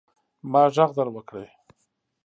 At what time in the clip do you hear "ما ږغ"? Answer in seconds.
0.51-0.89